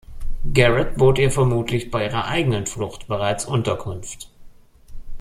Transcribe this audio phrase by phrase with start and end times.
[0.51, 4.31] Garrett bot ihr vermutlich bei ihrer eigenen Flucht bereits Unterkunft.